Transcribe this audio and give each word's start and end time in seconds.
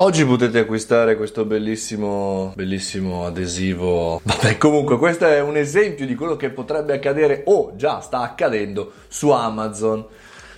Oggi 0.00 0.24
potete 0.24 0.60
acquistare 0.60 1.16
questo 1.16 1.44
bellissimo, 1.44 2.52
bellissimo 2.54 3.26
adesivo. 3.26 4.20
Vabbè, 4.22 4.56
comunque, 4.56 4.96
questo 4.96 5.26
è 5.26 5.40
un 5.40 5.56
esempio 5.56 6.06
di 6.06 6.14
quello 6.14 6.36
che 6.36 6.50
potrebbe 6.50 6.94
accadere 6.94 7.42
o 7.46 7.72
già 7.74 7.98
sta 7.98 8.20
accadendo 8.20 8.92
su 9.08 9.30
Amazon. 9.30 10.06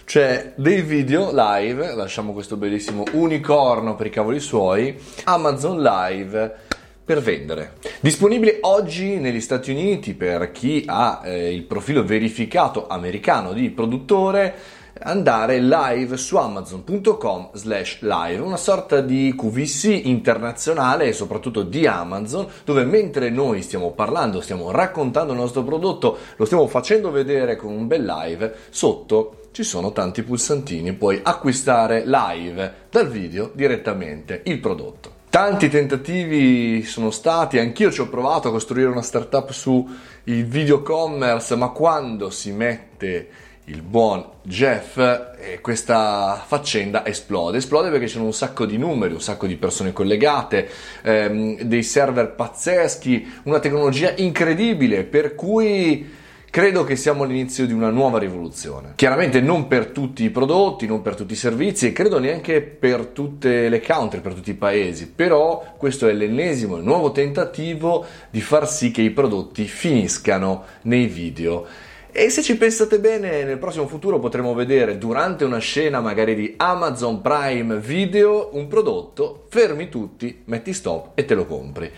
Cioè, 0.04 0.52
dei 0.56 0.82
video 0.82 1.30
live, 1.32 1.94
lasciamo 1.94 2.34
questo 2.34 2.58
bellissimo 2.58 3.04
unicorno 3.12 3.94
per 3.96 4.08
i 4.08 4.10
cavoli 4.10 4.40
suoi, 4.40 4.94
Amazon 5.24 5.80
Live 5.80 6.54
per 7.02 7.22
vendere. 7.22 7.78
Disponibile 8.00 8.58
oggi 8.60 9.16
negli 9.16 9.40
Stati 9.40 9.70
Uniti 9.70 10.12
per 10.12 10.52
chi 10.52 10.84
ha 10.86 11.22
eh, 11.24 11.50
il 11.50 11.62
profilo 11.62 12.04
verificato 12.04 12.86
americano 12.88 13.54
di 13.54 13.70
produttore 13.70 14.54
andare 15.02 15.60
live 15.60 16.16
su 16.16 16.36
amazon.com 16.36 17.50
slash 17.52 17.98
live, 18.00 18.42
una 18.42 18.56
sorta 18.56 19.00
di 19.00 19.34
QVC 19.36 20.02
internazionale 20.04 21.06
e 21.06 21.12
soprattutto 21.12 21.62
di 21.62 21.86
Amazon, 21.86 22.46
dove 22.64 22.84
mentre 22.84 23.30
noi 23.30 23.62
stiamo 23.62 23.92
parlando, 23.92 24.40
stiamo 24.40 24.70
raccontando 24.70 25.32
il 25.32 25.38
nostro 25.38 25.62
prodotto, 25.62 26.18
lo 26.36 26.44
stiamo 26.44 26.66
facendo 26.66 27.10
vedere 27.10 27.56
con 27.56 27.72
un 27.72 27.86
bel 27.86 28.04
live, 28.04 28.54
sotto 28.70 29.36
ci 29.52 29.62
sono 29.64 29.92
tanti 29.92 30.22
pulsantini, 30.22 30.92
puoi 30.92 31.20
acquistare 31.22 32.04
live 32.06 32.74
dal 32.90 33.08
video 33.08 33.50
direttamente 33.54 34.42
il 34.44 34.58
prodotto. 34.58 35.18
Tanti 35.30 35.68
tentativi 35.68 36.82
sono 36.82 37.12
stati, 37.12 37.58
anch'io 37.58 37.92
ci 37.92 38.00
ho 38.00 38.08
provato 38.08 38.48
a 38.48 38.50
costruire 38.50 38.88
una 38.88 39.00
startup 39.00 39.50
su 39.52 39.88
il 40.24 40.44
video 40.44 40.82
commerce, 40.82 41.54
ma 41.54 41.68
quando 41.68 42.30
si 42.30 42.50
mette 42.50 43.28
il 43.64 43.82
buon 43.82 44.24
Jeff 44.42 44.96
e 44.96 45.60
questa 45.60 46.42
faccenda 46.46 47.06
esplode. 47.06 47.58
Esplode 47.58 47.90
perché 47.90 48.06
c'erano 48.06 48.26
un 48.26 48.32
sacco 48.32 48.66
di 48.66 48.76
numeri, 48.76 49.14
un 49.14 49.20
sacco 49.20 49.46
di 49.46 49.56
persone 49.56 49.92
collegate, 49.92 50.68
ehm, 51.02 51.62
dei 51.62 51.82
server 51.82 52.32
pazzeschi, 52.34 53.40
una 53.44 53.60
tecnologia 53.60 54.12
incredibile 54.16 55.04
per 55.04 55.34
cui 55.34 56.18
credo 56.50 56.82
che 56.82 56.96
siamo 56.96 57.22
all'inizio 57.22 57.64
di 57.64 57.72
una 57.72 57.90
nuova 57.90 58.18
rivoluzione. 58.18 58.94
Chiaramente 58.96 59.40
non 59.40 59.68
per 59.68 59.86
tutti 59.86 60.24
i 60.24 60.30
prodotti, 60.30 60.86
non 60.86 61.00
per 61.00 61.14
tutti 61.14 61.34
i 61.34 61.36
servizi 61.36 61.86
e 61.86 61.92
credo 61.92 62.18
neanche 62.18 62.60
per 62.60 63.06
tutte 63.06 63.68
le 63.68 63.80
country, 63.80 64.20
per 64.20 64.34
tutti 64.34 64.50
i 64.50 64.54
paesi, 64.54 65.08
però 65.08 65.74
questo 65.76 66.08
è 66.08 66.12
l'ennesimo 66.12 66.78
e 66.78 66.82
nuovo 66.82 67.12
tentativo 67.12 68.04
di 68.30 68.40
far 68.40 68.68
sì 68.68 68.90
che 68.90 69.02
i 69.02 69.10
prodotti 69.10 69.64
finiscano 69.64 70.64
nei 70.82 71.06
video 71.06 71.66
e 72.12 72.28
se 72.30 72.42
ci 72.42 72.56
pensate 72.56 72.98
bene, 72.98 73.44
nel 73.44 73.58
prossimo 73.58 73.86
futuro 73.86 74.18
potremo 74.18 74.54
vedere 74.54 74.98
durante 74.98 75.44
una 75.44 75.58
scena 75.58 76.00
magari 76.00 76.34
di 76.34 76.54
Amazon 76.56 77.20
Prime 77.20 77.76
Video 77.78 78.50
un 78.52 78.66
prodotto, 78.68 79.46
fermi 79.48 79.88
tutti, 79.88 80.42
metti 80.46 80.72
stop 80.72 81.10
e 81.14 81.24
te 81.24 81.34
lo 81.34 81.46
compri. 81.46 81.90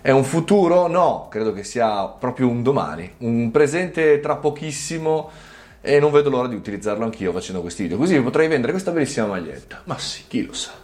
È 0.00 0.10
un 0.10 0.24
futuro? 0.24 0.86
No, 0.86 1.28
credo 1.30 1.52
che 1.52 1.64
sia 1.64 2.06
proprio 2.08 2.48
un 2.48 2.62
domani, 2.62 3.10
un 3.18 3.50
presente 3.50 4.20
tra 4.20 4.36
pochissimo 4.36 5.30
e 5.80 5.98
non 5.98 6.10
vedo 6.10 6.30
l'ora 6.30 6.48
di 6.48 6.54
utilizzarlo 6.54 7.04
anch'io 7.04 7.32
facendo 7.32 7.60
questi 7.60 7.84
video, 7.84 7.96
così 7.96 8.20
potrei 8.20 8.48
vendere 8.48 8.72
questa 8.72 8.90
bellissima 8.90 9.26
maglietta. 9.26 9.82
Ma 9.84 9.98
sì, 9.98 10.24
chi 10.28 10.44
lo 10.44 10.52
sa. 10.52 10.83